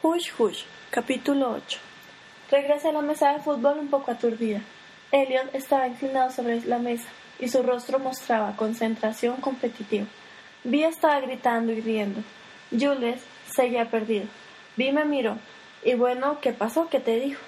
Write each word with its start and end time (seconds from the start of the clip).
Hush 0.00 0.30
Hush, 0.38 0.62
capítulo 0.90 1.50
8. 1.50 1.78
Regresé 2.52 2.90
a 2.90 2.92
la 2.92 3.02
mesa 3.02 3.32
de 3.32 3.40
fútbol 3.40 3.80
un 3.80 3.88
poco 3.88 4.12
aturdida. 4.12 4.60
Elliot 5.10 5.52
estaba 5.56 5.88
inclinado 5.88 6.30
sobre 6.30 6.60
la 6.60 6.78
mesa 6.78 7.08
y 7.40 7.48
su 7.48 7.64
rostro 7.64 7.98
mostraba 7.98 8.54
concentración 8.54 9.40
competitiva. 9.40 10.06
Vi 10.62 10.84
estaba 10.84 11.18
gritando 11.18 11.72
y 11.72 11.80
riendo. 11.80 12.20
Jules 12.70 13.20
seguía 13.50 13.90
perdido. 13.90 14.26
Vi 14.76 14.92
me 14.92 15.04
miró. 15.04 15.36
Y 15.84 15.94
bueno, 15.94 16.38
¿qué 16.40 16.52
pasó? 16.52 16.88
¿Qué 16.88 17.00
te 17.00 17.18
dijo? 17.18 17.40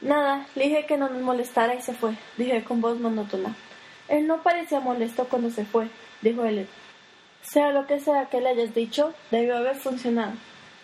Nada, 0.00 0.46
le 0.54 0.66
dije 0.68 0.86
que 0.86 0.96
no 0.96 1.08
nos 1.08 1.22
molestara 1.22 1.74
y 1.74 1.82
se 1.82 1.92
fue, 1.92 2.14
dije 2.36 2.62
con 2.62 2.80
voz 2.80 3.00
monótona. 3.00 3.56
Él 4.06 4.28
no 4.28 4.44
parecía 4.44 4.78
molesto 4.78 5.24
cuando 5.24 5.50
se 5.50 5.64
fue, 5.64 5.88
dijo 6.22 6.44
Elliot. 6.44 6.68
Sea 7.42 7.72
lo 7.72 7.88
que 7.88 7.98
sea 7.98 8.26
que 8.26 8.40
le 8.40 8.50
hayas 8.50 8.74
dicho, 8.76 9.12
debió 9.32 9.56
haber 9.56 9.74
funcionado. 9.74 10.34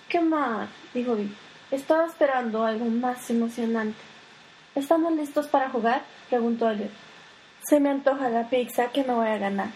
¿Qué 0.08 0.20
más? 0.20 0.68
dijo 0.94 1.16
Vi. 1.16 1.34
Estaba 1.72 2.06
esperando 2.06 2.64
algo 2.64 2.84
más 2.84 3.28
emocionante. 3.28 3.98
¿Estamos 4.76 5.12
listos 5.14 5.48
para 5.48 5.68
jugar? 5.68 6.02
preguntó 6.28 6.70
Elliot. 6.70 6.92
Se 7.68 7.80
me 7.80 7.90
antoja 7.90 8.28
la 8.28 8.48
pizza 8.48 8.88
que 8.92 9.02
me 9.02 9.14
voy 9.14 9.26
a 9.26 9.38
ganar. 9.38 9.68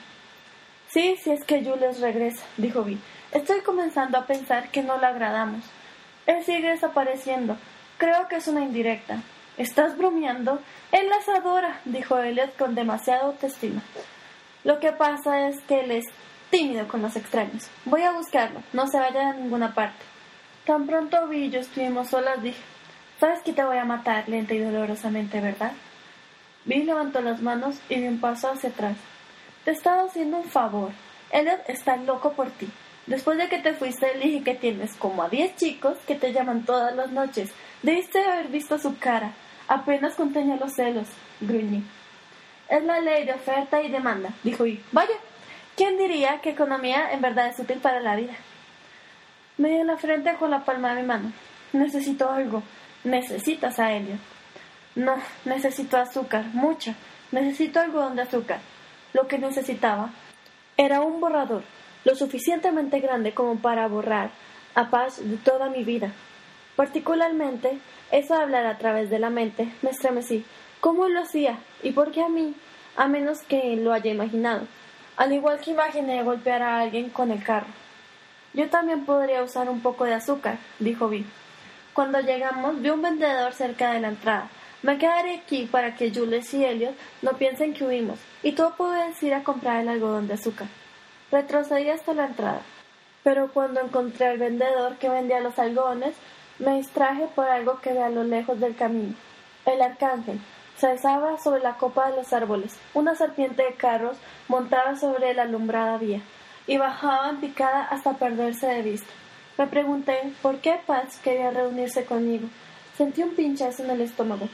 Sí, 0.89 1.17
si 1.21 1.33
es 1.33 1.45
que 1.45 1.65
Jules 1.65 2.01
regresa, 2.01 2.45
dijo 2.59 2.85
Vi. 2.85 2.97
Estoy 3.33 3.63
comenzando 3.63 4.19
a 4.19 4.27
pensar 4.27 4.71
que 4.71 4.85
no 4.85 4.99
le 4.99 5.07
agradamos. 5.07 5.65
Él 6.27 6.45
sigue 6.45 6.71
desapareciendo. 6.71 7.57
Creo 7.99 8.29
que 8.29 8.37
es 8.37 8.47
una 8.47 8.61
indirecta. 8.61 9.23
¿Estás 9.57 9.97
bromeando? 9.99 10.61
Él 10.93 11.09
las 11.09 11.29
adora, 11.29 11.81
dijo 11.85 12.19
Elliot 12.19 12.57
con 12.57 12.77
demasiada 12.77 13.25
autoestima. 13.25 13.83
Lo 14.63 14.79
que 14.79 14.93
pasa 14.93 15.49
es 15.49 15.61
que 15.63 15.81
él 15.81 15.91
es 15.91 16.05
tímido 16.51 16.87
con 16.87 17.03
los 17.03 17.17
extraños. 17.17 17.69
Voy 17.85 18.03
a 18.03 18.13
buscarlo. 18.13 18.63
No 18.73 18.87
se 18.87 18.99
vaya 18.99 19.31
a 19.31 19.35
ninguna 19.35 19.75
parte. 19.75 20.05
Tan 20.65 20.87
pronto 20.87 21.27
vi 21.29 21.45
y 21.45 21.51
yo 21.51 21.61
estuvimos 21.61 22.09
solas, 22.09 22.43
dije, 22.43 22.61
¿sabes 23.19 23.41
que 23.43 23.53
te 23.53 23.65
voy 23.65 23.79
a 23.79 23.85
matar 23.85 24.29
lenta 24.29 24.55
y 24.55 24.59
dolorosamente, 24.59 25.41
verdad? 25.41 25.73
Vi 26.65 26.83
levantó 26.83 27.21
las 27.23 27.41
manos 27.41 27.81
y 27.89 27.97
dio 27.97 28.11
un 28.11 28.21
paso 28.21 28.51
hacia 28.51 28.71
atrás. 28.71 28.97
Te 29.65 29.71
he 29.71 29.75
estado 29.75 30.07
haciendo 30.07 30.39
un 30.39 30.45
favor. 30.45 30.91
Elliot 31.33 31.69
está 31.69 31.97
loco 31.97 32.33
por 32.33 32.51
ti. 32.51 32.69
Después 33.07 33.39
de 33.39 33.49
que 33.49 33.59
te 33.59 33.73
fuiste, 33.73 34.15
le 34.17 34.27
dije 34.27 34.45
que 34.45 34.55
tienes 34.55 34.95
como 34.95 35.23
a 35.23 35.29
diez 35.29 35.57
chicos 35.57 35.97
que 36.07 36.15
te 36.15 36.33
llaman 36.33 36.65
todas 36.65 36.95
las 36.95 37.11
noches. 37.11 37.51
Debiste 37.83 38.23
haber 38.23 38.49
visto 38.49 38.79
su 38.79 38.99
cara. 38.99 39.33
Apenas 39.69 40.15
contenía 40.15 40.57
los 40.57 40.75
celos, 40.75 41.07
gruñí. 41.41 41.83
Es 42.69 42.85
la 42.85 43.01
ley 43.01 43.25
de 43.25 43.33
oferta 43.33 43.83
y 43.83 43.91
demanda, 43.91 44.31
dijo 44.45 44.67
y. 44.67 44.83
Vaya, 44.93 45.15
¿quién 45.77 45.97
diría 45.99 46.41
que 46.41 46.51
economía 46.51 47.11
en 47.13 47.21
verdad 47.21 47.49
es 47.49 47.59
útil 47.59 47.79
para 47.79 48.01
la 48.01 48.17
vida? 48.17 48.35
Me 49.61 49.69
dio 49.69 49.85
la 49.85 49.99
frente 49.99 50.37
con 50.37 50.51
la 50.51 50.65
palma 50.65 50.95
de 50.95 51.03
mi 51.03 51.07
mano. 51.07 51.33
Necesito 51.75 52.31
algo. 52.31 52.63
Necesitas 53.05 53.79
a 53.79 53.93
Elliot. 53.93 54.19
No, 54.95 55.17
necesito 55.45 55.99
azúcar, 55.99 56.47
mucha. 56.55 56.95
Necesito 57.31 57.79
algodón 57.79 58.17
de 58.17 58.23
azúcar. 58.23 58.61
Lo 59.13 59.29
que 59.29 59.37
necesitaba 59.37 60.13
era 60.79 61.03
un 61.03 61.21
borrador, 61.21 61.63
lo 62.05 62.15
suficientemente 62.15 63.01
grande 63.01 63.35
como 63.35 63.57
para 63.57 63.87
borrar 63.87 64.31
a 64.75 64.89
paz 64.89 65.21
de 65.23 65.37
toda 65.37 65.69
mi 65.69 65.85
vida. 65.85 66.11
Particularmente, 66.75 67.81
eso 68.11 68.35
de 68.35 68.43
hablar 68.43 68.65
a 68.65 68.79
través 68.79 69.11
de 69.11 69.19
la 69.19 69.29
mente, 69.29 69.71
me 69.83 69.91
estremecí. 69.91 70.43
¿Cómo 70.81 71.07
lo 71.07 71.21
hacía? 71.21 71.59
¿Y 71.83 71.93
por 71.93 72.13
qué 72.13 72.23
a 72.23 72.31
mí? 72.31 72.55
A 72.97 73.09
menos 73.09 73.43
que 73.43 73.77
lo 73.77 73.93
haya 73.93 74.11
imaginado. 74.11 74.67
Al 75.19 75.35
igual 75.35 75.61
que 75.61 75.73
imaginé 75.73 76.23
golpear 76.23 76.63
a 76.63 76.81
alguien 76.81 77.11
con 77.11 77.31
el 77.31 77.45
carro. 77.45 77.90
Yo 78.53 78.69
también 78.69 79.05
podría 79.05 79.45
usar 79.45 79.69
un 79.69 79.81
poco 79.81 80.05
de 80.05 80.15
azúcar, 80.15 80.59
dijo 80.81 81.09
Vi. 81.09 81.25
Cuando 81.93 82.21
llegamos, 82.21 82.81
vi 82.81 82.91
un 82.91 83.01
vendedor 83.01 83.53
cerca 83.53 83.93
de 83.93 84.01
la 84.01 84.09
entrada. 84.09 84.49
Me 84.83 84.99
quedaré 84.99 85.37
aquí 85.37 85.69
para 85.71 85.95
que 85.95 86.13
Jules 86.13 86.53
y 86.55 86.65
Elliot 86.65 86.97
no 87.23 87.33
piensen 87.35 87.75
que 87.75 87.85
huimos, 87.85 88.19
y 88.43 88.53
tú 88.53 88.73
puedes 88.77 89.23
ir 89.23 89.35
a 89.35 89.45
comprar 89.45 89.81
el 89.81 89.89
algodón 89.89 90.27
de 90.27 90.35
azúcar. 90.35 90.67
Retrocedí 91.31 91.91
hasta 91.91 92.13
la 92.13 92.27
entrada, 92.27 92.63
pero 93.23 93.53
cuando 93.53 93.81
encontré 93.81 94.27
al 94.27 94.39
vendedor 94.39 94.97
que 94.97 95.09
vendía 95.09 95.41
los 95.41 95.59
algodones, 95.59 96.17
me 96.59 96.77
distraje 96.77 97.29
por 97.35 97.47
algo 97.47 97.81
que 97.81 97.93
vi 97.93 97.99
a 97.99 98.09
lo 98.09 98.25
lejos 98.25 98.59
del 98.59 98.75
camino. 98.75 99.15
El 99.65 99.81
arcángel 99.81 100.41
se 100.77 100.89
alzaba 100.89 101.39
sobre 101.39 101.63
la 101.63 101.75
copa 101.75 102.11
de 102.11 102.17
los 102.17 102.33
árboles. 102.33 102.77
Una 102.95 103.15
serpiente 103.15 103.63
de 103.63 103.75
carros 103.75 104.17
montaba 104.49 104.97
sobre 104.97 105.35
la 105.35 105.43
alumbrada 105.43 105.99
vía 105.99 106.23
y 106.71 106.79
bajaba 106.79 107.31
en 107.31 107.39
picada 107.39 107.83
hasta 107.83 108.13
perderse 108.13 108.69
de 108.69 108.83
vista. 108.83 109.11
Me 109.59 109.67
pregunté 109.67 110.17
por 110.41 110.59
qué 110.61 110.79
Paz 110.87 111.19
quería 111.19 111.51
reunirse 111.51 112.05
conmigo. 112.05 112.47
Sentí 112.97 113.25
un 113.25 113.35
pinchazo 113.35 113.83
en 113.83 113.91
el 113.91 114.03
estómago. 114.03 114.49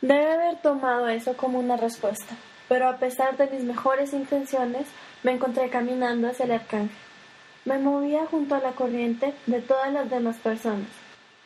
Debe 0.00 0.30
haber 0.30 0.58
tomado 0.62 1.08
eso 1.08 1.36
como 1.36 1.58
una 1.58 1.76
respuesta, 1.76 2.36
pero 2.68 2.88
a 2.88 2.98
pesar 2.98 3.36
de 3.36 3.48
mis 3.48 3.64
mejores 3.64 4.12
intenciones, 4.12 4.86
me 5.24 5.32
encontré 5.32 5.68
caminando 5.68 6.28
hacia 6.28 6.44
el 6.44 6.52
arcángel. 6.52 6.96
Me 7.64 7.78
movía 7.78 8.26
junto 8.26 8.54
a 8.54 8.60
la 8.60 8.70
corriente 8.70 9.34
de 9.46 9.60
todas 9.60 9.92
las 9.92 10.08
demás 10.08 10.36
personas, 10.36 10.86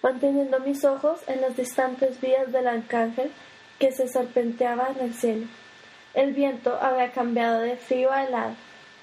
manteniendo 0.03 0.61
mis 0.61 0.85
ojos 0.85 1.21
en 1.29 1.41
las 1.41 1.57
distantes 1.57 2.21
vías 2.21 2.53
del 2.53 2.69
arcángel 2.69 3.33
que 3.79 3.91
se 3.91 4.07
serpenteaba 4.07 4.89
en 4.95 5.01
el 5.03 5.15
cielo. 5.15 5.47
El 6.13 6.35
viento 6.35 6.79
había 6.79 7.11
cambiado 7.11 7.61
de 7.61 7.79
frío 7.79 8.13
a 8.13 8.25
helado 8.25 8.55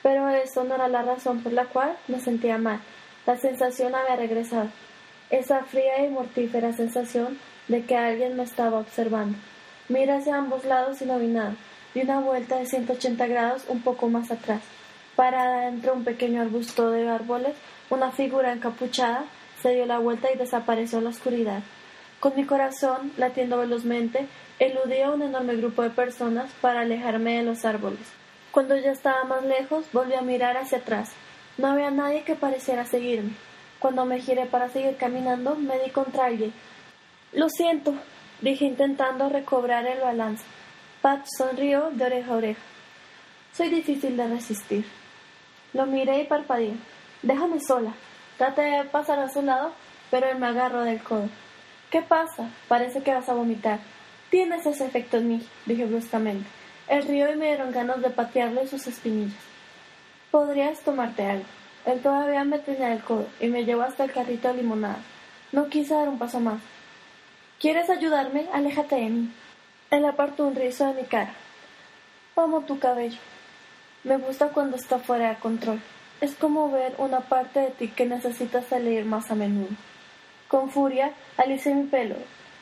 pero 0.07 0.29
eso 0.29 0.63
no 0.63 0.75
era 0.75 0.87
la 0.87 1.01
razón 1.01 1.43
por 1.43 1.51
la 1.51 1.65
cual 1.65 1.97
me 2.07 2.21
sentía 2.21 2.57
mal. 2.57 2.79
La 3.25 3.35
sensación 3.35 3.93
había 3.93 4.15
regresado. 4.15 4.69
Esa 5.29 5.65
fría 5.65 6.05
y 6.05 6.07
mortífera 6.07 6.71
sensación 6.71 7.37
de 7.67 7.83
que 7.83 7.97
alguien 7.97 8.37
me 8.37 8.43
estaba 8.43 8.79
observando. 8.79 9.37
Miré 9.89 10.13
hacia 10.13 10.37
ambos 10.37 10.63
lados 10.63 11.01
y 11.01 11.05
no 11.05 11.19
vi 11.19 11.27
nada. 11.27 11.55
Di 11.93 12.03
una 12.03 12.21
vuelta 12.21 12.55
de 12.55 12.67
180 12.67 13.27
grados 13.27 13.65
un 13.67 13.81
poco 13.81 14.07
más 14.07 14.31
atrás. 14.31 14.61
Parada 15.17 15.67
entre 15.67 15.91
un 15.91 16.05
pequeño 16.05 16.41
arbusto 16.41 16.89
de 16.89 17.09
árboles, 17.09 17.57
una 17.89 18.11
figura 18.11 18.53
encapuchada 18.53 19.25
se 19.61 19.71
dio 19.71 19.85
la 19.85 19.99
vuelta 19.99 20.31
y 20.33 20.37
desapareció 20.37 20.99
en 20.99 21.03
la 21.03 21.09
oscuridad. 21.09 21.63
Con 22.21 22.33
mi 22.37 22.45
corazón 22.45 23.11
latiendo 23.17 23.57
velozmente, 23.57 24.25
eludí 24.57 25.01
a 25.01 25.11
un 25.11 25.23
enorme 25.23 25.57
grupo 25.57 25.81
de 25.83 25.89
personas 25.89 26.49
para 26.61 26.79
alejarme 26.79 27.39
de 27.39 27.43
los 27.43 27.65
árboles. 27.65 28.07
Cuando 28.57 28.75
ya 28.75 28.89
estaba 28.89 29.23
más 29.25 29.43
lejos, 29.45 29.85
volví 29.93 30.15
a 30.15 30.21
mirar 30.21 30.57
hacia 30.57 30.79
atrás. 30.79 31.11
No 31.59 31.67
había 31.67 31.91
nadie 31.91 32.23
que 32.23 32.33
pareciera 32.33 32.85
seguirme. 32.85 33.33
Cuando 33.77 34.03
me 34.03 34.19
giré 34.19 34.47
para 34.47 34.67
seguir 34.67 34.97
caminando, 34.97 35.53
me 35.53 35.77
di 35.77 35.91
contra 35.91 36.25
alguien. 36.25 36.51
Lo 37.33 37.49
siento, 37.49 37.93
dije 38.41 38.65
intentando 38.65 39.29
recobrar 39.29 39.85
el 39.85 39.99
balance. 39.99 40.43
Pat 41.03 41.23
sonrió 41.37 41.91
de 41.91 42.05
oreja 42.05 42.33
a 42.33 42.35
oreja. 42.35 42.61
Soy 43.53 43.69
difícil 43.69 44.17
de 44.17 44.27
resistir. 44.27 44.85
Lo 45.73 45.85
miré 45.85 46.21
y 46.21 46.23
parpadeé. 46.23 46.73
Déjame 47.21 47.59
sola. 47.59 47.93
Traté 48.39 48.63
de 48.63 48.85
pasar 48.85 49.19
a 49.19 49.29
su 49.29 49.43
lado, 49.43 49.71
pero 50.09 50.31
él 50.31 50.39
me 50.39 50.47
agarró 50.47 50.81
del 50.81 51.03
codo. 51.03 51.29
¿Qué 51.91 52.01
pasa? 52.01 52.49
Parece 52.67 53.03
que 53.03 53.13
vas 53.13 53.29
a 53.29 53.35
vomitar. 53.35 53.81
Tienes 54.31 54.65
ese 54.65 54.83
efecto 54.83 55.17
en 55.17 55.27
mí, 55.27 55.47
dije 55.67 55.85
bruscamente. 55.85 56.47
El 56.87 57.03
río 57.03 57.31
y 57.31 57.35
me 57.35 57.47
dieron 57.47 57.71
ganas 57.71 58.01
de 58.01 58.09
patearle 58.09 58.67
sus 58.67 58.87
espinillas. 58.87 59.37
Podrías 60.31 60.79
tomarte 60.81 61.25
algo. 61.25 61.45
Él 61.85 62.01
todavía 62.01 62.43
me 62.43 62.59
tenía 62.59 62.93
el 62.93 63.01
codo 63.01 63.27
y 63.39 63.47
me 63.47 63.65
llevó 63.65 63.83
hasta 63.83 64.05
el 64.05 64.11
carrito 64.11 64.47
de 64.47 64.55
limonada. 64.55 64.99
No 65.51 65.67
quise 65.67 65.93
dar 65.93 66.09
un 66.09 66.17
paso 66.17 66.39
más. 66.39 66.61
¿Quieres 67.59 67.89
ayudarme? 67.89 68.47
Aléjate 68.53 68.95
de 68.95 69.09
mí. 69.09 69.31
Él 69.89 70.05
apartó 70.05 70.47
un 70.47 70.55
rizo 70.55 70.85
de 70.87 71.01
mi 71.01 71.07
cara. 71.07 71.33
Amo 72.35 72.61
tu 72.61 72.77
cabello. 72.77 73.19
Me 74.03 74.17
gusta 74.17 74.49
cuando 74.49 74.75
está 74.77 74.99
fuera 74.99 75.29
de 75.29 75.35
control. 75.37 75.81
Es 76.21 76.35
como 76.35 76.71
ver 76.71 76.93
una 76.97 77.21
parte 77.21 77.59
de 77.59 77.69
ti 77.71 77.87
que 77.89 78.05
necesita 78.05 78.61
salir 78.61 79.05
más 79.05 79.31
a 79.31 79.35
menudo. 79.35 79.69
Con 80.47 80.69
furia, 80.69 81.11
alicé 81.35 81.73
mi 81.73 81.83
pelo, 81.83 82.15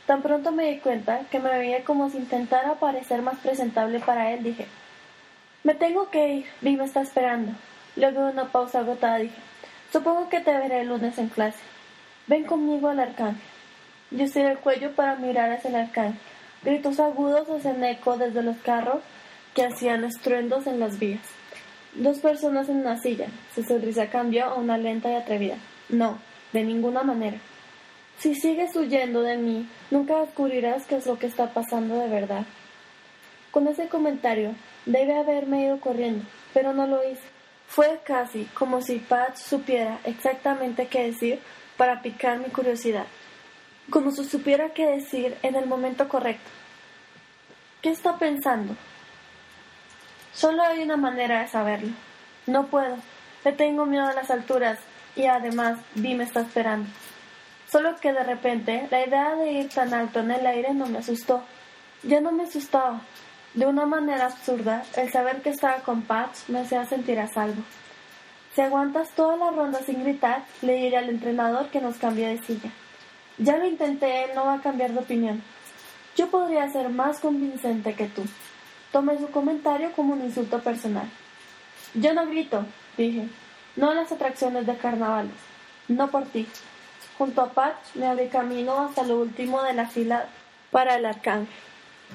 Tan 0.05 0.21
pronto 0.21 0.51
me 0.51 0.71
di 0.71 0.79
cuenta 0.79 1.21
que 1.31 1.39
me 1.39 1.49
veía 1.49 1.83
como 1.83 2.09
si 2.09 2.17
intentara 2.17 2.75
parecer 2.75 3.21
más 3.21 3.37
presentable 3.39 3.99
para 3.99 4.31
él, 4.31 4.43
dije, 4.43 4.67
me 5.63 5.73
tengo 5.73 6.11
que 6.11 6.27
ir, 6.27 6.45
Vi 6.61 6.75
me 6.75 6.85
está 6.85 7.01
esperando. 7.01 7.53
Luego 7.95 8.25
de 8.25 8.33
una 8.33 8.51
pausa 8.51 8.79
agotada 8.79 9.17
dije, 9.17 9.35
supongo 9.91 10.29
que 10.29 10.41
te 10.41 10.51
veré 10.51 10.81
el 10.81 10.89
lunes 10.89 11.17
en 11.17 11.29
clase. 11.29 11.59
Ven 12.27 12.43
conmigo 12.43 12.89
al 12.89 12.99
arcángel. 12.99 13.41
Yo 14.11 14.25
estiré 14.25 14.51
el 14.51 14.59
cuello 14.59 14.91
para 14.91 15.15
mirar 15.15 15.51
hacia 15.51 15.69
el 15.69 15.75
arcángel. 15.75 16.19
Gritos 16.63 16.99
agudos 16.99 17.49
hacían 17.49 17.83
eco 17.83 18.17
desde 18.17 18.43
los 18.43 18.57
carros 18.57 19.01
que 19.55 19.65
hacían 19.65 20.03
estruendos 20.03 20.67
en 20.67 20.79
las 20.79 20.99
vías. 20.99 21.21
Dos 21.93 22.19
personas 22.19 22.69
en 22.69 22.77
una 22.77 22.99
silla. 22.99 23.27
Su 23.55 23.63
sonrisa 23.63 24.09
cambió 24.09 24.45
a 24.45 24.55
una 24.55 24.77
lenta 24.77 25.09
y 25.09 25.15
atrevida. 25.15 25.55
No, 25.89 26.19
de 26.53 26.63
ninguna 26.63 27.03
manera. 27.03 27.37
Si 28.19 28.35
sigues 28.35 28.75
huyendo 28.75 29.21
de 29.21 29.37
mí, 29.37 29.69
nunca 29.91 30.19
descubrirás 30.21 30.85
qué 30.85 30.95
es 30.95 31.05
lo 31.05 31.19
que 31.19 31.27
está 31.27 31.53
pasando 31.53 31.99
de 31.99 32.07
verdad. 32.07 32.45
Con 33.51 33.67
ese 33.67 33.87
comentario, 33.87 34.55
debe 34.85 35.17
haberme 35.17 35.63
ido 35.63 35.79
corriendo, 35.79 36.25
pero 36.53 36.73
no 36.73 36.87
lo 36.87 37.03
hice. 37.03 37.23
Fue 37.67 37.99
casi 38.05 38.45
como 38.53 38.81
si 38.81 38.99
Pat 38.99 39.35
supiera 39.35 39.99
exactamente 40.03 40.87
qué 40.87 41.07
decir 41.07 41.39
para 41.77 42.01
picar 42.01 42.39
mi 42.39 42.45
curiosidad, 42.45 43.05
como 43.89 44.11
si 44.11 44.23
supiera 44.23 44.69
qué 44.69 44.85
decir 44.87 45.35
en 45.41 45.55
el 45.55 45.65
momento 45.65 46.07
correcto. 46.07 46.49
¿Qué 47.81 47.89
está 47.89 48.17
pensando? 48.17 48.75
Solo 50.33 50.63
hay 50.63 50.81
una 50.81 50.97
manera 50.97 51.41
de 51.41 51.47
saberlo. 51.47 51.91
No 52.47 52.67
puedo. 52.67 52.97
Le 53.43 53.51
tengo 53.51 53.85
miedo 53.85 54.05
a 54.05 54.13
las 54.13 54.31
alturas 54.31 54.79
y 55.15 55.25
además 55.25 55.79
Vi 55.93 56.13
me 56.15 56.23
está 56.23 56.41
esperando. 56.41 56.89
Solo 57.67 57.95
que 57.97 58.13
de 58.13 58.23
repente 58.23 58.87
la 58.91 59.05
idea 59.05 59.35
de 59.35 59.51
ir 59.51 59.69
tan 59.69 59.93
alto 59.93 60.19
en 60.19 60.31
el 60.31 60.45
aire 60.45 60.73
no 60.73 60.85
me 60.85 60.99
asustó. 60.99 61.43
Ya 62.03 62.21
no 62.21 62.31
me 62.31 62.43
asustaba. 62.43 63.01
De 63.53 63.65
una 63.65 63.85
manera 63.85 64.25
absurda, 64.25 64.83
el 64.95 65.11
saber 65.11 65.41
que 65.41 65.49
estaba 65.49 65.77
con 65.77 66.01
Patch 66.01 66.49
me 66.49 66.59
hacía 66.59 66.85
sentir 66.85 67.19
a 67.19 67.27
salvo. 67.27 67.63
Si 68.53 68.61
aguantas 68.61 69.09
toda 69.11 69.37
la 69.37 69.51
ronda 69.51 69.79
sin 69.85 70.03
gritar, 70.03 70.43
le 70.61 70.75
diré 70.75 70.97
al 70.97 71.09
entrenador 71.09 71.67
que 71.69 71.81
nos 71.81 71.97
cambie 71.97 72.27
de 72.27 72.37
silla. 72.39 72.69
Ya 73.37 73.57
lo 73.57 73.65
intenté, 73.65 74.23
él 74.23 74.31
no 74.35 74.45
va 74.45 74.55
a 74.55 74.61
cambiar 74.61 74.91
de 74.91 74.99
opinión. 74.99 75.41
Yo 76.15 76.27
podría 76.29 76.69
ser 76.69 76.89
más 76.89 77.19
convincente 77.19 77.93
que 77.93 78.07
tú. 78.07 78.23
Tomé 78.91 79.17
su 79.19 79.27
comentario 79.29 79.91
como 79.91 80.13
un 80.13 80.23
insulto 80.23 80.59
personal. 80.59 81.09
Yo 81.93 82.13
no 82.13 82.25
grito, 82.27 82.65
dije. 82.97 83.27
No 83.75 83.91
en 83.91 83.97
las 83.97 84.11
atracciones 84.11 84.65
de 84.65 84.77
carnavales. 84.77 85.33
No 85.89 86.09
por 86.09 86.23
ti. 86.25 86.47
Junto 87.17 87.41
a 87.41 87.49
Patch 87.49 87.95
me 87.95 88.07
abrí 88.07 88.27
camino 88.27 88.79
hasta 88.79 89.03
lo 89.03 89.19
último 89.19 89.63
de 89.63 89.73
la 89.73 89.87
fila 89.87 90.27
para 90.71 90.95
el 90.95 91.05
arcángel. 91.05 91.47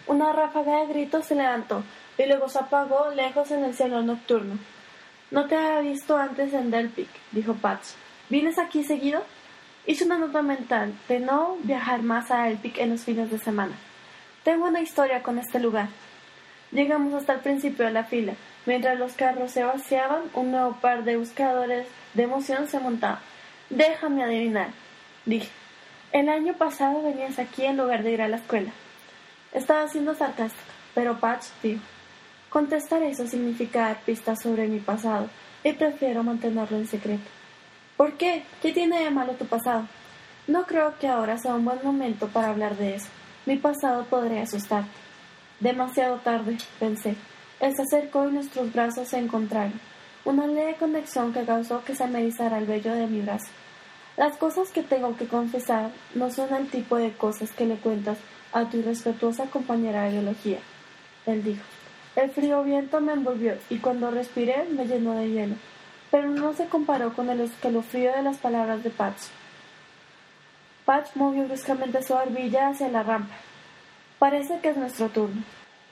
Una 0.06 0.32
ráfaga 0.32 0.80
de 0.80 0.86
gritos 0.88 1.26
se 1.26 1.34
levantó 1.34 1.82
y 2.18 2.26
luego 2.26 2.48
se 2.48 2.58
apagó 2.58 3.10
lejos 3.14 3.50
en 3.50 3.64
el 3.64 3.74
cielo 3.74 4.02
nocturno. 4.02 4.58
No 5.30 5.46
te 5.46 5.56
había 5.56 5.80
visto 5.80 6.16
antes 6.16 6.52
en 6.52 6.70
Delpic, 6.70 7.08
dijo 7.32 7.54
Patch. 7.54 7.86
¿Vienes 8.28 8.58
aquí 8.58 8.84
seguido? 8.84 9.22
Hice 9.86 10.04
una 10.04 10.18
nota 10.18 10.42
mental 10.42 10.92
de 11.08 11.20
no 11.20 11.56
viajar 11.62 12.02
más 12.02 12.30
a 12.30 12.44
Delpic 12.44 12.78
en 12.78 12.90
los 12.90 13.02
fines 13.02 13.30
de 13.30 13.38
semana. 13.38 13.72
Tengo 14.44 14.66
una 14.66 14.80
historia 14.80 15.22
con 15.22 15.38
este 15.38 15.60
lugar. 15.60 15.88
Llegamos 16.72 17.14
hasta 17.14 17.32
el 17.34 17.40
principio 17.40 17.86
de 17.86 17.92
la 17.92 18.04
fila. 18.04 18.34
Mientras 18.66 18.98
los 18.98 19.14
carros 19.14 19.50
se 19.50 19.64
vaciaban, 19.64 20.22
un 20.34 20.50
nuevo 20.50 20.76
par 20.80 21.04
de 21.04 21.16
buscadores 21.16 21.88
de 22.14 22.22
emoción 22.22 22.68
se 22.68 22.78
montaba. 22.78 23.20
Déjame 23.70 24.24
adivinar, 24.24 24.68
dije. 25.30 25.48
El 26.12 26.28
año 26.28 26.54
pasado 26.54 27.02
venías 27.02 27.38
aquí 27.38 27.64
en 27.64 27.78
lugar 27.78 28.02
de 28.02 28.10
ir 28.12 28.20
a 28.20 28.28
la 28.28 28.36
escuela. 28.36 28.72
Estaba 29.52 29.88
siendo 29.88 30.14
sarcástica, 30.14 30.72
pero 30.94 31.18
Patch 31.18 31.46
dijo, 31.62 31.80
contestar 32.50 33.02
eso 33.02 33.26
significa 33.26 33.86
dar 33.86 34.00
pistas 34.00 34.42
sobre 34.42 34.68
mi 34.68 34.80
pasado 34.80 35.30
y 35.64 35.72
prefiero 35.72 36.22
mantenerlo 36.22 36.76
en 36.76 36.86
secreto. 36.86 37.24
¿Por 37.96 38.14
qué? 38.14 38.42
¿Qué 38.60 38.72
tiene 38.72 39.04
de 39.04 39.10
malo 39.10 39.32
tu 39.34 39.46
pasado? 39.46 39.86
No 40.46 40.66
creo 40.66 40.98
que 40.98 41.06
ahora 41.06 41.38
sea 41.38 41.54
un 41.54 41.64
buen 41.64 41.78
momento 41.82 42.28
para 42.28 42.48
hablar 42.48 42.76
de 42.76 42.96
eso. 42.96 43.08
Mi 43.46 43.56
pasado 43.56 44.04
podría 44.04 44.42
asustarte. 44.42 44.90
Demasiado 45.60 46.16
tarde, 46.16 46.56
pensé. 46.78 47.14
Él 47.60 47.72
se 47.76 47.82
acercó 47.82 48.28
y 48.28 48.32
nuestros 48.32 48.72
brazos 48.72 49.08
se 49.08 49.18
encontraron. 49.18 49.78
Una 50.24 50.46
leve 50.46 50.74
conexión 50.74 51.32
que 51.32 51.44
causó 51.44 51.84
que 51.84 51.94
se 51.94 52.06
me 52.06 52.20
erizara 52.20 52.58
el 52.58 52.66
vello 52.66 52.94
de 52.94 53.06
mi 53.06 53.20
brazo. 53.20 53.48
Las 54.16 54.36
cosas 54.36 54.70
que 54.70 54.82
tengo 54.82 55.16
que 55.16 55.26
confesar 55.26 55.90
no 56.14 56.30
son 56.30 56.54
el 56.54 56.68
tipo 56.68 56.96
de 56.96 57.12
cosas 57.12 57.50
que 57.52 57.66
le 57.66 57.76
cuentas 57.76 58.18
a 58.52 58.64
tu 58.64 58.78
irrespetuosa 58.78 59.46
compañera 59.46 60.04
de 60.04 60.12
biología. 60.12 60.58
Él 61.26 61.42
dijo. 61.42 61.62
El 62.16 62.30
frío 62.30 62.64
viento 62.64 63.00
me 63.00 63.12
envolvió 63.12 63.54
y 63.70 63.78
cuando 63.78 64.10
respiré 64.10 64.64
me 64.70 64.86
llenó 64.86 65.14
de 65.14 65.30
hielo, 65.30 65.54
pero 66.10 66.28
no 66.28 66.52
se 66.52 66.66
comparó 66.66 67.12
con 67.14 67.30
el 67.30 67.40
escalofrío 67.40 68.12
de 68.12 68.22
las 68.22 68.38
palabras 68.38 68.82
de 68.82 68.90
Patch. 68.90 69.22
Patch 70.84 71.14
movió 71.14 71.44
bruscamente 71.44 72.02
su 72.02 72.14
barbilla 72.14 72.68
hacia 72.68 72.88
la 72.88 73.04
rampa. 73.04 73.36
Parece 74.18 74.58
que 74.58 74.70
es 74.70 74.76
nuestro 74.76 75.08
turno. 75.08 75.42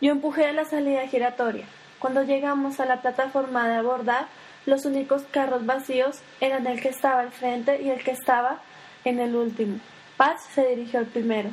Yo 0.00 0.10
empujé 0.10 0.46
a 0.46 0.52
la 0.52 0.64
salida 0.64 1.06
giratoria. 1.06 1.66
Cuando 2.00 2.24
llegamos 2.24 2.80
a 2.80 2.84
la 2.84 3.00
plataforma 3.00 3.68
de 3.68 3.76
abordar, 3.76 4.26
los 4.68 4.84
únicos 4.84 5.22
carros 5.30 5.64
vacíos 5.64 6.20
eran 6.42 6.66
el 6.66 6.80
que 6.80 6.90
estaba 6.90 7.20
al 7.20 7.32
frente 7.32 7.80
y 7.80 7.88
el 7.88 8.04
que 8.04 8.10
estaba 8.10 8.60
en 9.04 9.18
el 9.18 9.34
último. 9.34 9.78
Patch 10.18 10.40
se 10.54 10.66
dirigió 10.68 11.00
al 11.00 11.06
primero. 11.06 11.48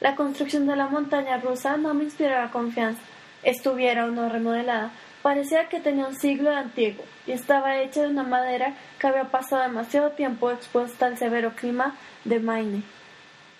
La 0.00 0.14
construcción 0.14 0.66
de 0.66 0.76
la 0.76 0.86
montaña 0.86 1.38
rusa 1.38 1.76
no 1.76 1.92
me 1.92 2.04
inspiraba 2.04 2.52
confianza. 2.52 3.02
Estuviera 3.42 4.04
o 4.04 4.10
no 4.10 4.28
remodelada, 4.28 4.92
parecía 5.22 5.68
que 5.68 5.80
tenía 5.80 6.06
un 6.06 6.14
siglo 6.14 6.50
de 6.50 6.56
antiguo 6.56 7.04
y 7.26 7.32
estaba 7.32 7.78
hecha 7.78 8.02
de 8.02 8.08
una 8.08 8.22
madera 8.22 8.74
que 9.00 9.08
había 9.08 9.24
pasado 9.24 9.62
demasiado 9.62 10.10
tiempo 10.10 10.52
expuesta 10.52 11.06
al 11.06 11.18
severo 11.18 11.52
clima 11.56 11.96
de 12.24 12.38
Maine. 12.38 12.82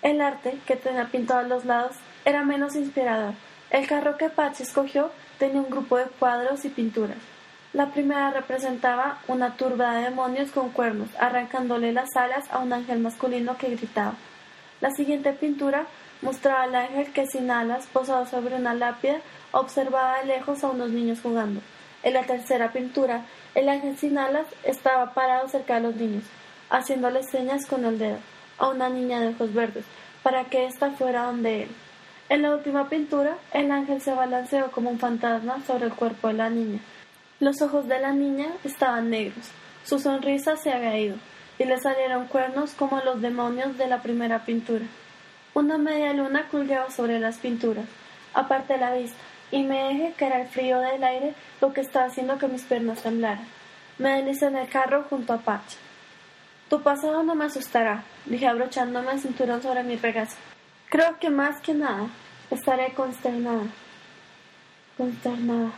El 0.01 0.21
arte, 0.21 0.59
que 0.65 0.77
tenía 0.77 1.07
pintado 1.07 1.41
a 1.41 1.43
los 1.43 1.65
lados, 1.65 1.97
era 2.23 2.43
menos 2.43 2.75
inspirador. 2.75 3.33
El 3.69 3.85
carro 3.85 4.15
que 4.15 4.29
Patch 4.29 4.61
escogió 4.61 5.11
tenía 5.39 5.59
un 5.59 5.69
grupo 5.69 5.97
de 5.97 6.05
cuadros 6.05 6.63
y 6.63 6.69
pinturas. 6.69 7.17
La 7.73 7.87
primera 7.87 8.31
representaba 8.31 9.19
una 9.27 9.57
turba 9.57 9.95
de 9.95 10.05
demonios 10.05 10.51
con 10.51 10.69
cuernos, 10.69 11.09
arrancándole 11.19 11.91
las 11.91 12.15
alas 12.15 12.45
a 12.49 12.59
un 12.59 12.71
ángel 12.71 12.99
masculino 12.99 13.57
que 13.57 13.75
gritaba. 13.75 14.13
La 14.79 14.89
siguiente 14.91 15.33
pintura 15.33 15.85
mostraba 16.21 16.63
al 16.63 16.75
ángel 16.75 17.11
que 17.11 17.27
sin 17.27 17.51
alas, 17.51 17.85
posado 17.87 18.25
sobre 18.25 18.55
una 18.55 18.73
lápida, 18.73 19.17
observaba 19.51 20.19
de 20.19 20.27
lejos 20.27 20.63
a 20.63 20.69
unos 20.69 20.91
niños 20.91 21.19
jugando. 21.21 21.59
En 22.03 22.13
la 22.13 22.23
tercera 22.23 22.71
pintura, 22.71 23.25
el 23.53 23.67
ángel 23.67 23.97
sin 23.97 24.17
alas 24.17 24.45
estaba 24.63 25.13
parado 25.13 25.49
cerca 25.49 25.75
de 25.75 25.81
los 25.81 25.95
niños, 25.95 26.23
haciéndoles 26.69 27.29
señas 27.29 27.65
con 27.65 27.83
el 27.83 27.99
dedo 27.99 28.19
a 28.59 28.69
una 28.69 28.87
niña 28.89 29.19
de 29.19 29.29
ojos 29.29 29.53
verdes, 29.53 29.83
para 30.23 30.45
que 30.45 30.65
ésta 30.65 30.91
fuera 30.91 31.23
donde 31.23 31.63
él. 31.63 31.69
En 32.29 32.43
la 32.43 32.55
última 32.55 32.87
pintura, 32.87 33.37
el 33.53 33.71
ángel 33.71 34.01
se 34.01 34.13
balanceó 34.13 34.71
como 34.71 34.89
un 34.89 34.99
fantasma 34.99 35.61
sobre 35.65 35.85
el 35.85 35.93
cuerpo 35.93 36.29
de 36.29 36.35
la 36.35 36.49
niña. 36.49 36.79
Los 37.39 37.61
ojos 37.61 37.87
de 37.87 37.99
la 37.99 38.13
niña 38.13 38.47
estaban 38.63 39.11
negros, 39.11 39.51
su 39.85 39.99
sonrisa 39.99 40.57
se 40.57 40.71
había 40.71 40.97
ido, 40.97 41.17
y 41.59 41.65
le 41.65 41.77
salieron 41.77 42.25
cuernos 42.25 42.73
como 42.73 42.99
los 43.01 43.21
demonios 43.21 43.77
de 43.77 43.87
la 43.87 44.01
primera 44.01 44.43
pintura. 44.43 44.85
Una 45.53 45.77
media 45.77 46.13
luna 46.13 46.47
colgaba 46.49 46.89
sobre 46.89 47.19
las 47.19 47.37
pinturas. 47.37 47.85
Aparté 48.33 48.77
la 48.77 48.93
vista 48.93 49.17
y 49.51 49.63
me 49.63 49.89
dije 49.89 50.13
que 50.17 50.25
era 50.25 50.41
el 50.41 50.47
frío 50.47 50.79
del 50.79 51.03
aire 51.03 51.33
lo 51.61 51.73
que 51.73 51.81
estaba 51.81 52.07
haciendo 52.07 52.37
que 52.37 52.47
mis 52.47 52.63
piernas 52.63 53.01
temblaran. 53.01 53.47
Me 53.97 54.17
deslicé 54.17 54.47
en 54.47 54.57
el 54.57 54.69
carro 54.69 55.05
junto 55.09 55.33
a 55.33 55.37
Patch. 55.37 55.75
Tu 56.69 56.81
pasado 56.81 57.23
no 57.23 57.33
me 57.33 57.45
asustará, 57.45 58.03
dije 58.25 58.47
abrochándome 58.47 59.11
el 59.11 59.19
cinturón 59.19 59.61
sobre 59.61 59.83
mi 59.83 59.95
regazo. 59.95 60.37
Creo 60.89 61.17
que 61.19 61.29
más 61.29 61.61
que 61.61 61.73
nada 61.73 62.07
estaré 62.51 62.93
consternada. 62.93 63.63
Consternada, 64.97 65.71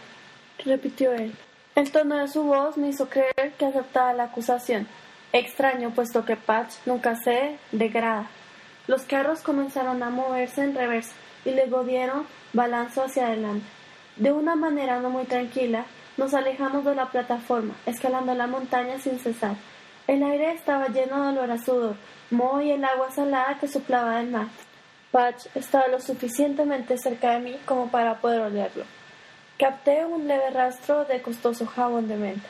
repitió 0.65 1.13
él. 1.13 1.33
El 1.79 1.93
tono 1.93 2.17
de 2.17 2.27
su 2.27 2.43
voz 2.43 2.75
me 2.75 2.89
hizo 2.89 3.07
creer 3.07 3.53
que 3.57 3.65
aceptaba 3.65 4.11
la 4.11 4.25
acusación. 4.25 4.85
Extraño, 5.31 5.91
puesto 5.91 6.25
que 6.25 6.35
Patch 6.35 6.73
nunca 6.85 7.15
se 7.15 7.57
degrada. 7.71 8.27
Los 8.87 9.03
carros 9.03 9.39
comenzaron 9.39 10.03
a 10.03 10.09
moverse 10.09 10.61
en 10.61 10.75
reversa 10.75 11.13
y 11.45 11.51
luego 11.51 11.85
dieron 11.85 12.27
balanzo 12.51 13.03
hacia 13.03 13.27
adelante. 13.27 13.65
De 14.17 14.33
una 14.33 14.57
manera 14.57 14.99
no 14.99 15.09
muy 15.09 15.23
tranquila, 15.23 15.85
nos 16.17 16.33
alejamos 16.33 16.83
de 16.83 16.95
la 16.95 17.05
plataforma, 17.05 17.73
escalando 17.85 18.35
la 18.35 18.47
montaña 18.47 18.99
sin 18.99 19.17
cesar. 19.17 19.55
El 20.05 20.21
aire 20.21 20.51
estaba 20.51 20.89
lleno 20.89 21.23
de 21.23 21.29
olor 21.29 21.49
a 21.49 21.59
sudor, 21.59 21.95
moho 22.29 22.59
y 22.59 22.71
el 22.71 22.83
agua 22.83 23.09
salada 23.09 23.57
que 23.57 23.69
soplaba 23.69 24.17
del 24.17 24.31
mar. 24.31 24.47
Patch 25.11 25.45
estaba 25.55 25.87
lo 25.87 26.01
suficientemente 26.01 26.97
cerca 26.97 27.31
de 27.31 27.39
mí 27.39 27.57
como 27.65 27.89
para 27.89 28.19
poder 28.19 28.41
olerlo. 28.41 28.83
Capté 29.59 30.05
un 30.05 30.25
leve 30.25 30.51
rastro 30.51 31.03
de 31.03 31.21
costoso 31.21 31.65
jabón 31.65 32.07
de 32.07 32.15
menta. 32.15 32.47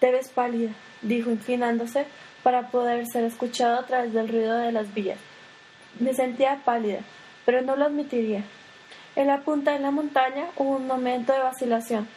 Te 0.00 0.10
ves 0.10 0.30
pálida, 0.30 0.70
dijo 1.02 1.30
inclinándose 1.30 2.06
para 2.42 2.70
poder 2.70 3.04
ser 3.12 3.24
escuchado 3.24 3.78
a 3.78 3.84
través 3.84 4.14
del 4.14 4.26
ruido 4.26 4.56
de 4.56 4.72
las 4.72 4.94
vías. 4.94 5.18
Me 6.00 6.14
sentía 6.14 6.62
pálida, 6.64 7.00
pero 7.44 7.60
no 7.60 7.76
lo 7.76 7.84
admitiría. 7.84 8.42
En 9.16 9.26
la 9.26 9.42
punta 9.42 9.72
de 9.72 9.80
la 9.80 9.90
montaña 9.90 10.46
hubo 10.56 10.76
un 10.76 10.86
momento 10.86 11.34
de 11.34 11.40
vacilación. 11.40 12.08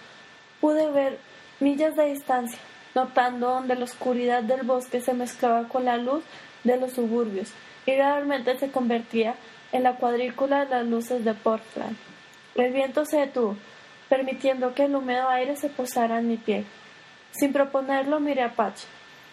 Pude 0.61 0.89
ver 0.89 1.19
millas 1.59 1.93
de 1.97 2.13
distancia, 2.13 2.59
notando 2.95 3.49
donde 3.49 3.75
la 3.75 3.83
oscuridad 3.83 4.41
del 4.41 4.61
bosque 4.61 5.01
se 5.01 5.13
mezclaba 5.13 5.67
con 5.67 5.83
la 5.83 5.97
luz 5.97 6.23
de 6.63 6.77
los 6.77 6.93
suburbios 6.93 7.51
y 7.85 7.91
realmente 7.91 8.57
se 8.57 8.71
convertía 8.71 9.35
en 9.73 9.83
la 9.83 9.97
cuadrícula 9.97 10.63
de 10.63 10.69
las 10.71 10.85
luces 10.85 11.25
de 11.25 11.33
Portland. 11.33 11.97
El 12.55 12.73
viento 12.73 13.05
se 13.05 13.17
detuvo, 13.17 13.57
permitiendo 14.11 14.73
que 14.73 14.83
el 14.83 14.95
húmedo 14.97 15.29
aire 15.29 15.55
se 15.55 15.69
posara 15.69 16.19
en 16.19 16.27
mi 16.27 16.35
piel. 16.35 16.65
Sin 17.31 17.53
proponerlo 17.53 18.19
miré 18.19 18.43
a 18.43 18.51
Patch. 18.51 18.81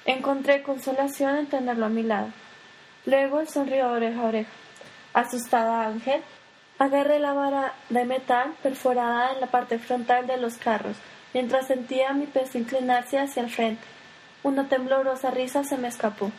Encontré 0.04 0.62
consolación 0.62 1.34
en 1.34 1.46
tenerlo 1.46 1.86
a 1.86 1.88
mi 1.88 2.04
lado. 2.04 2.28
Luego 3.04 3.40
él 3.40 3.48
sonrió 3.48 3.90
oreja 3.90 4.20
a 4.20 4.26
oreja. 4.26 4.50
Asustada 5.14 5.84
Ángel, 5.84 6.22
agarré 6.78 7.18
la 7.18 7.32
vara 7.32 7.74
de 7.88 8.04
metal 8.04 8.54
perforada 8.62 9.32
en 9.32 9.40
la 9.40 9.48
parte 9.48 9.80
frontal 9.80 10.28
de 10.28 10.36
los 10.36 10.58
carros, 10.58 10.96
mientras 11.34 11.66
sentía 11.66 12.12
mi 12.12 12.26
peso 12.26 12.56
inclinarse 12.56 13.18
hacia 13.18 13.42
el 13.42 13.50
frente. 13.50 13.82
Una 14.44 14.68
temblorosa 14.68 15.32
risa 15.32 15.64
se 15.64 15.76
me 15.76 15.88
escapó. 15.88 16.30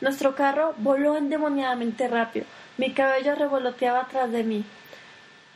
Nuestro 0.00 0.34
carro 0.34 0.74
voló 0.78 1.16
endemoniadamente 1.16 2.08
rápido. 2.08 2.46
Mi 2.76 2.92
cabello 2.92 3.36
revoloteaba 3.36 4.00
atrás 4.00 4.32
de 4.32 4.42
mí, 4.42 4.64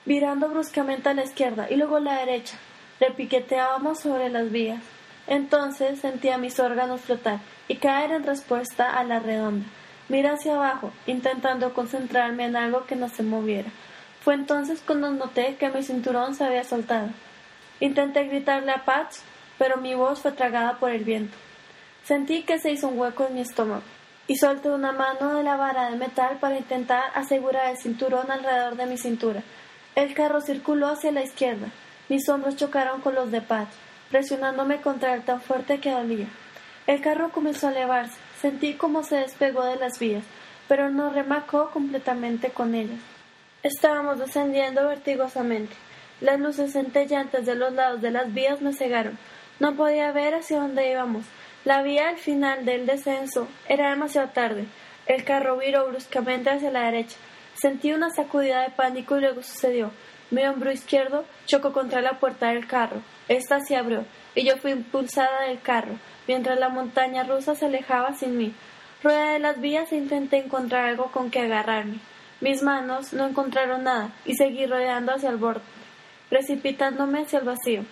virando 0.08 0.48
bruscamente 0.48 1.10
a 1.10 1.14
la 1.14 1.24
izquierda 1.24 1.66
y 1.68 1.76
luego 1.76 1.96
a 1.96 2.00
la 2.00 2.14
derecha. 2.14 2.56
Repiqueteábamos 2.98 4.00
sobre 4.00 4.30
las 4.30 4.50
vías. 4.50 4.82
Entonces 5.26 6.00
sentía 6.00 6.38
mis 6.38 6.58
órganos 6.58 7.02
flotar 7.02 7.40
y 7.68 7.76
caer 7.76 8.12
en 8.12 8.24
respuesta 8.24 8.90
a 8.90 9.04
la 9.04 9.18
redonda. 9.20 9.66
Miré 10.08 10.30
hacia 10.30 10.54
abajo, 10.54 10.92
intentando 11.06 11.74
concentrarme 11.74 12.46
en 12.46 12.56
algo 12.56 12.86
que 12.86 12.96
no 12.96 13.10
se 13.10 13.22
moviera. 13.22 13.68
Fue 14.22 14.32
entonces 14.32 14.82
cuando 14.84 15.10
noté 15.10 15.56
que 15.56 15.68
mi 15.68 15.82
cinturón 15.82 16.34
se 16.34 16.44
había 16.44 16.64
soltado. 16.64 17.10
Intenté 17.78 18.24
gritarle 18.24 18.72
a 18.72 18.86
Patch, 18.86 19.16
pero 19.58 19.76
mi 19.76 19.94
voz 19.94 20.20
fue 20.20 20.32
tragada 20.32 20.78
por 20.78 20.90
el 20.90 21.04
viento. 21.04 21.36
Sentí 22.04 22.44
que 22.44 22.58
se 22.58 22.70
hizo 22.70 22.88
un 22.88 22.98
hueco 22.98 23.26
en 23.26 23.34
mi 23.34 23.42
estómago 23.42 23.82
y 24.26 24.36
solté 24.36 24.70
una 24.70 24.92
mano 24.92 25.34
de 25.34 25.42
la 25.42 25.56
vara 25.56 25.90
de 25.90 25.98
metal 25.98 26.38
para 26.40 26.56
intentar 26.56 27.04
asegurar 27.14 27.70
el 27.70 27.76
cinturón 27.76 28.30
alrededor 28.30 28.76
de 28.76 28.86
mi 28.86 28.96
cintura. 28.96 29.42
El 29.98 30.14
carro 30.14 30.40
circuló 30.40 30.86
hacia 30.86 31.10
la 31.10 31.24
izquierda. 31.24 31.72
Mis 32.08 32.28
hombros 32.28 32.54
chocaron 32.54 33.00
con 33.00 33.16
los 33.16 33.32
de 33.32 33.40
Patch, 33.40 33.70
presionándome 34.12 34.80
contra 34.80 35.12
él 35.12 35.22
tan 35.22 35.40
fuerte 35.40 35.80
que 35.80 35.90
dolía. 35.90 36.28
El 36.86 37.00
carro 37.00 37.32
comenzó 37.32 37.66
a 37.66 37.72
elevarse. 37.72 38.16
Sentí 38.40 38.74
como 38.74 39.02
se 39.02 39.16
despegó 39.16 39.64
de 39.64 39.74
las 39.74 39.98
vías, 39.98 40.22
pero 40.68 40.88
no 40.88 41.10
remacó 41.10 41.70
completamente 41.70 42.50
con 42.50 42.76
ellas. 42.76 43.00
Estábamos 43.64 44.20
descendiendo 44.20 44.86
vertigosamente. 44.86 45.74
Las 46.20 46.38
luces 46.38 46.74
centellantes 46.74 47.44
de 47.44 47.56
los 47.56 47.72
lados 47.72 48.00
de 48.00 48.12
las 48.12 48.32
vías 48.32 48.60
me 48.60 48.74
cegaron. 48.74 49.18
No 49.58 49.74
podía 49.74 50.12
ver 50.12 50.32
hacia 50.34 50.60
dónde 50.60 50.92
íbamos. 50.92 51.24
La 51.64 51.82
vía 51.82 52.10
al 52.10 52.18
final 52.18 52.64
del 52.64 52.86
descenso 52.86 53.48
era 53.68 53.90
demasiado 53.90 54.28
tarde. 54.28 54.66
El 55.06 55.24
carro 55.24 55.56
viró 55.56 55.88
bruscamente 55.88 56.50
hacia 56.50 56.70
la 56.70 56.82
derecha. 56.82 57.16
Sentí 57.60 57.92
una 57.92 58.10
sacudida 58.10 58.62
de 58.62 58.70
pánico 58.70 59.16
y 59.16 59.20
luego 59.20 59.42
sucedió. 59.42 59.90
Mi 60.30 60.44
hombro 60.46 60.70
izquierdo 60.70 61.24
chocó 61.46 61.72
contra 61.72 62.00
la 62.00 62.20
puerta 62.20 62.48
del 62.48 62.66
carro. 62.66 63.02
Esta 63.28 63.60
se 63.60 63.76
abrió 63.76 64.04
y 64.34 64.44
yo 64.44 64.56
fui 64.58 64.70
impulsada 64.70 65.42
del 65.46 65.60
carro 65.60 65.98
mientras 66.28 66.60
la 66.60 66.68
montaña 66.68 67.24
rusa 67.24 67.56
se 67.56 67.66
alejaba 67.66 68.12
sin 68.12 68.36
mí. 68.36 68.54
Rueda 69.02 69.32
de 69.32 69.38
las 69.40 69.60
vías 69.60 69.90
e 69.90 69.96
intenté 69.96 70.36
encontrar 70.36 70.84
algo 70.84 71.10
con 71.10 71.30
que 71.30 71.40
agarrarme. 71.40 71.98
Mis 72.40 72.62
manos 72.62 73.12
no 73.12 73.26
encontraron 73.26 73.84
nada 73.84 74.10
y 74.24 74.36
seguí 74.36 74.66
rodeando 74.66 75.12
hacia 75.12 75.30
el 75.30 75.36
borde, 75.36 75.62
precipitándome 76.28 77.22
hacia 77.22 77.40
el 77.40 77.44
vacío. 77.44 77.84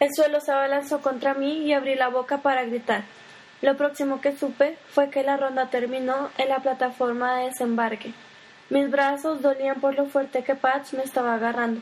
El 0.00 0.08
suelo 0.12 0.40
se 0.40 0.50
abalanzó 0.50 1.00
contra 1.00 1.34
mí 1.34 1.58
y 1.58 1.72
abrí 1.72 1.94
la 1.94 2.08
boca 2.08 2.38
para 2.38 2.64
gritar. 2.64 3.04
Lo 3.62 3.76
próximo 3.76 4.20
que 4.20 4.36
supe 4.36 4.76
fue 4.88 5.10
que 5.10 5.22
la 5.22 5.36
ronda 5.36 5.70
terminó 5.70 6.30
en 6.38 6.48
la 6.48 6.58
plataforma 6.58 7.36
de 7.36 7.46
desembarque. 7.46 8.12
Mis 8.74 8.90
brazos 8.90 9.40
dolían 9.40 9.80
por 9.80 9.94
lo 9.94 10.06
fuerte 10.06 10.42
que 10.42 10.56
Patch 10.56 10.94
me 10.94 11.04
estaba 11.04 11.34
agarrando. 11.34 11.80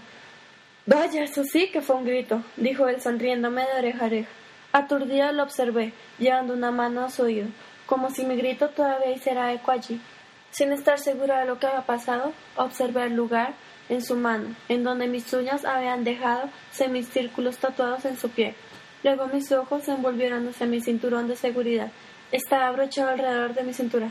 Vaya, 0.85 1.25
eso 1.25 1.43
sí 1.43 1.71
que 1.71 1.81
fue 1.81 1.97
un 1.97 2.05
grito, 2.05 2.43
dijo 2.59 2.87
él 2.87 3.01
sonriéndome 3.01 3.63
de 3.63 3.79
oreja 3.79 4.03
a 4.03 4.07
oreja. 4.09 4.29
Aturdida 4.73 5.33
lo 5.33 5.43
observé, 5.43 5.95
llevando 6.19 6.53
una 6.53 6.71
mano 6.71 7.03
a 7.03 7.09
su 7.09 7.23
oído, 7.23 7.49
como 7.87 8.11
si 8.11 8.27
mi 8.27 8.37
grito 8.37 8.69
todavía 8.69 9.11
hiciera 9.11 9.55
eco 9.55 9.71
allí. 9.71 10.03
Sin 10.51 10.71
estar 10.71 10.99
segura 10.99 11.41
de 11.41 11.47
lo 11.47 11.59
que 11.59 11.67
había 11.67 11.87
pasado, 11.87 12.35
observé 12.57 13.05
el 13.05 13.15
lugar 13.15 13.55
en 13.89 14.05
su 14.05 14.15
mano, 14.15 14.55
en 14.69 14.85
donde 14.85 15.07
mis 15.07 15.33
uñas 15.33 15.65
habían 15.65 16.05
dejado 16.05 16.51
semicírculos 16.73 17.57
tatuados 17.57 18.05
en 18.05 18.19
su 18.19 18.29
pie. 18.29 18.55
Luego 19.03 19.29
mis 19.29 19.51
ojos 19.51 19.85
se 19.85 19.93
envolvieron 19.93 20.47
hacia 20.47 20.67
mi 20.67 20.83
cinturón 20.83 21.27
de 21.27 21.37
seguridad. 21.37 21.91
Estaba 22.33 22.67
abrochado 22.67 23.09
alrededor 23.09 23.55
de 23.55 23.63
mi 23.63 23.73
cintura. 23.73 24.11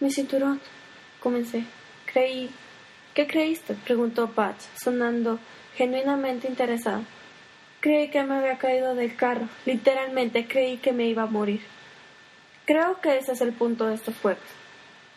Mi 0.00 0.10
cinturón, 0.10 0.62
comencé. 1.20 1.66
Creí. 2.12 2.50
¿Qué 3.14 3.26
creíste? 3.26 3.74
preguntó 3.74 4.28
Patch, 4.28 4.62
sonando 4.82 5.38
genuinamente 5.76 6.48
interesado. 6.48 7.02
Creí 7.80 8.10
que 8.10 8.22
me 8.22 8.34
había 8.34 8.58
caído 8.58 8.94
del 8.94 9.16
carro. 9.16 9.48
Literalmente 9.64 10.46
creí 10.46 10.76
que 10.76 10.92
me 10.92 11.06
iba 11.06 11.22
a 11.22 11.26
morir. 11.26 11.60
Creo 12.66 13.00
que 13.00 13.16
ese 13.16 13.32
es 13.32 13.40
el 13.40 13.52
punto 13.52 13.86
de 13.86 13.94
estos 13.94 14.14
juegos. 14.18 14.42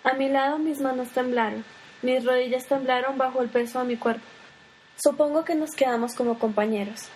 A 0.03 0.13
mi 0.13 0.29
lado 0.29 0.59
mis 0.59 0.79
manos 0.81 1.09
temblaron. 1.09 1.63
Mis 2.01 2.23
rodillas 2.25 2.67
temblaron 2.67 3.17
bajo 3.17 3.41
el 3.41 3.49
peso 3.49 3.79
de 3.79 3.85
mi 3.85 3.97
cuerpo. 3.97 4.25
Supongo 5.01 5.43
que 5.43 5.55
nos 5.55 5.71
quedamos 5.71 6.13
como 6.13 6.37
compañeros, 6.37 7.07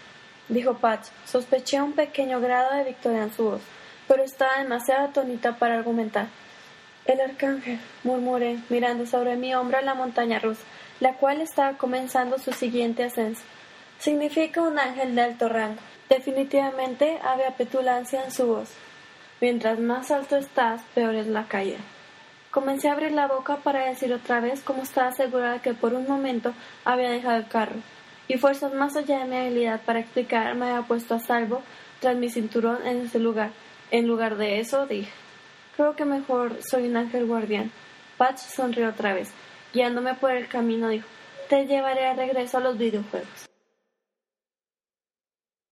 dijo 0.50 0.76
Patch. 0.76 1.08
Sospeché 1.26 1.82
un 1.82 1.94
pequeño 1.94 2.42
grado 2.42 2.76
de 2.76 2.86
victoria 2.86 3.24
en 3.24 3.34
su 3.34 3.44
voz, 3.44 3.62
pero 4.08 4.24
estaba 4.24 4.58
demasiado 4.60 5.08
atónita 5.08 5.58
para 5.58 5.76
argumentar. 5.76 6.28
El 7.08 7.22
arcángel, 7.22 7.80
murmuré, 8.04 8.58
mirando 8.68 9.06
sobre 9.06 9.38
mi 9.38 9.56
hombro 9.56 9.80
la 9.80 9.94
montaña 9.94 10.40
rusa, 10.40 10.64
la 11.00 11.14
cual 11.14 11.40
estaba 11.40 11.78
comenzando 11.78 12.38
su 12.38 12.52
siguiente 12.52 13.06
ascenso. 13.06 13.44
Significa 13.98 14.62
un 14.62 14.78
ángel 14.78 15.16
de 15.16 15.22
alto 15.22 15.48
rango. 15.48 15.80
Definitivamente 16.10 17.18
había 17.24 17.52
petulancia 17.52 18.26
en 18.26 18.32
su 18.32 18.48
voz. 18.48 18.72
Mientras 19.40 19.80
más 19.80 20.12
alto 20.12 20.36
estás, 20.36 20.82
peor 20.94 21.16
es 21.16 21.28
la 21.28 21.46
caída. 21.46 21.78
Comencé 22.52 22.90
a 22.90 22.92
abrir 22.92 23.14
la 23.14 23.28
boca 23.28 23.56
para 23.58 23.86
decir 23.86 24.12
otra 24.14 24.42
vez 24.42 24.60
cómo 24.62 24.84
estaba 24.84 25.14
segura 25.14 25.54
de 25.54 25.60
que 25.60 25.74
por 25.74 25.94
un 25.94 26.08
momento 26.08 26.54
había 26.84 27.10
dejado 27.10 27.38
el 27.38 27.48
carro, 27.48 27.76
y 28.28 28.38
fuerzas 28.38 28.74
más 28.74 28.98
allá 28.98 29.20
de 29.20 29.26
mi 29.26 29.38
habilidad 29.38 29.80
para 29.86 30.00
explicar 30.00 30.56
me 30.56 30.66
había 30.66 30.86
puesto 30.86 31.16
a 31.16 31.20
salvo 31.20 31.62
tras 32.02 32.18
mi 32.18 32.30
cinturón 32.30 32.86
en 32.86 33.06
ese 33.06 33.20
lugar. 33.20 33.52
En 33.92 34.08
lugar 34.08 34.36
de 34.36 34.60
eso, 34.60 34.86
dije, 34.86 35.10
creo 35.78 35.96
que 35.96 36.04
mejor 36.04 36.62
soy 36.62 36.88
un 36.88 36.98
ángel 36.98 37.28
guardián. 37.28 37.72
Patch 38.18 38.40
sonrió 38.40 38.90
otra 38.90 39.14
vez. 39.14 39.32
Guiándome 39.74 40.16
por 40.16 40.32
el 40.32 40.48
camino, 40.48 40.90
dijo, 40.90 41.08
te 41.48 41.68
llevaré 41.68 42.08
a 42.08 42.16
regreso 42.16 42.58
a 42.58 42.62
los 42.62 42.78
videojuegos. 42.78 43.47